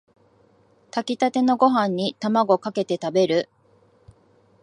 [0.89, 3.49] 炊きたてのご飯にタマゴかけて食べる